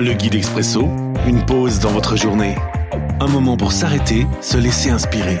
[0.00, 0.82] Le guide expresso,
[1.26, 2.54] une pause dans votre journée.
[3.18, 5.40] Un moment pour s'arrêter, se laisser inspirer.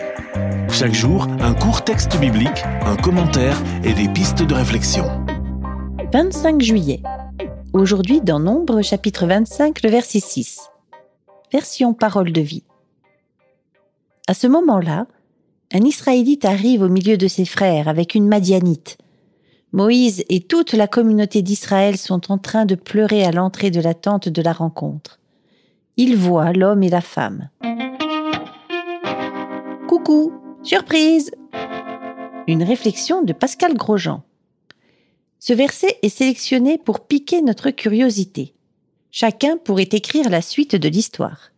[0.68, 5.04] Chaque jour, un court texte biblique, un commentaire et des pistes de réflexion.
[6.12, 7.00] 25 juillet.
[7.72, 10.70] Aujourd'hui dans Nombre chapitre 25 le verset 6.
[11.52, 12.64] Version parole de vie.
[14.26, 15.06] À ce moment-là,
[15.72, 18.98] un Israélite arrive au milieu de ses frères avec une Madianite.
[19.72, 23.92] Moïse et toute la communauté d'Israël sont en train de pleurer à l'entrée de la
[23.92, 25.18] tente de la rencontre.
[25.98, 27.50] Ils voient l'homme et la femme.
[29.86, 31.32] Coucou, surprise
[32.46, 34.22] Une réflexion de Pascal Grosjean.
[35.38, 38.54] Ce verset est sélectionné pour piquer notre curiosité.
[39.10, 41.50] Chacun pourrait écrire la suite de l'histoire.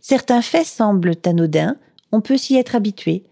[0.00, 1.76] Certains faits semblent anodins,
[2.10, 3.24] on peut s'y être habitué.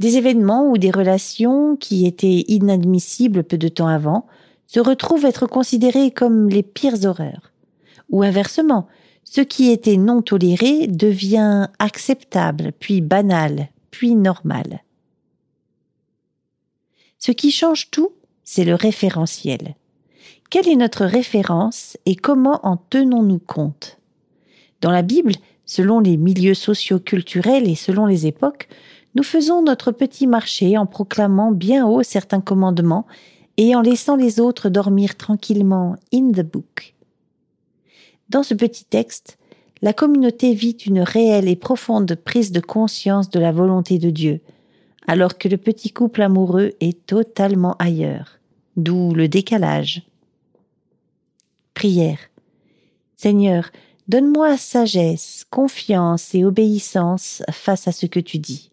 [0.00, 4.26] Des événements ou des relations qui étaient inadmissibles peu de temps avant
[4.66, 7.52] se retrouvent être considérés comme les pires horreurs.
[8.08, 8.88] Ou inversement,
[9.24, 14.82] ce qui était non toléré devient acceptable, puis banal, puis normal.
[17.18, 19.74] Ce qui change tout, c'est le référentiel.
[20.48, 23.98] Quelle est notre référence et comment en tenons-nous compte?
[24.80, 25.32] Dans la Bible,
[25.66, 28.66] selon les milieux socio-culturels et selon les époques,
[29.14, 33.06] nous faisons notre petit marché en proclamant bien haut certains commandements
[33.56, 36.94] et en laissant les autres dormir tranquillement in the book.
[38.28, 39.38] Dans ce petit texte,
[39.82, 44.40] la communauté vit une réelle et profonde prise de conscience de la volonté de Dieu,
[45.06, 48.38] alors que le petit couple amoureux est totalement ailleurs,
[48.76, 50.02] d'où le décalage.
[51.74, 52.18] Prière.
[53.16, 53.70] Seigneur,
[54.10, 58.72] Donne-moi sagesse, confiance et obéissance face à ce que tu dis.